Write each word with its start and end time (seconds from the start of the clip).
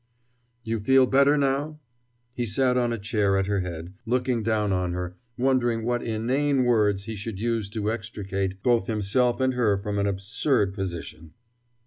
"You 0.63 0.79
feel 0.79 1.05
better 1.05 1.37
now?" 1.37 1.77
He 2.33 2.47
sat 2.47 2.75
on 2.75 2.91
a 2.91 2.97
chair 2.97 3.37
at 3.37 3.45
her 3.45 3.59
head, 3.59 3.93
looking 4.07 4.41
down 4.41 4.73
on 4.73 4.93
her, 4.93 5.15
wondering 5.37 5.85
what 5.85 6.01
inane 6.01 6.63
words 6.63 7.03
he 7.03 7.15
should 7.15 7.39
use 7.39 7.69
to 7.69 7.91
extricate 7.91 8.63
both 8.63 8.87
himself 8.87 9.39
and 9.39 9.53
her 9.53 9.77
from 9.77 9.99
an 9.99 10.07
absurd 10.07 10.73
position. 10.73 11.35